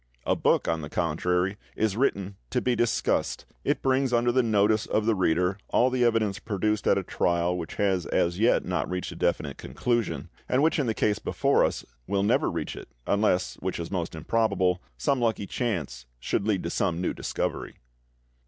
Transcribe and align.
A 0.25 0.35
book, 0.35 0.67
on 0.67 0.81
the 0.81 0.89
contrary, 0.89 1.57
is 1.75 1.95
written 1.95 2.35
to 2.49 2.59
be 2.59 2.75
discussed; 2.75 3.45
it 3.63 3.83
brings 3.83 4.11
under 4.11 4.31
the 4.31 4.41
notice 4.41 4.87
of 4.87 5.05
the 5.05 5.13
reader 5.13 5.59
all 5.67 5.91
the 5.91 6.03
evidence 6.03 6.39
produced 6.39 6.87
at 6.87 6.97
a 6.97 7.03
trial 7.03 7.55
which 7.55 7.75
has 7.75 8.07
as 8.07 8.39
yet 8.39 8.65
not 8.65 8.89
reached 8.89 9.11
a 9.11 9.15
definite 9.15 9.57
conclusion, 9.59 10.31
and 10.49 10.63
which 10.63 10.79
in 10.79 10.87
the 10.87 10.95
case 10.95 11.19
before 11.19 11.63
us 11.63 11.85
will 12.07 12.23
never 12.23 12.49
reach 12.49 12.75
it, 12.75 12.89
unless, 13.05 13.57
which 13.59 13.79
is 13.79 13.91
most 13.91 14.15
improbable, 14.15 14.81
some 14.97 15.19
lucky 15.19 15.45
chance 15.45 16.07
should 16.19 16.47
lead 16.47 16.63
to 16.63 16.71
some 16.71 16.99
new 16.99 17.13
discovery. 17.13 17.75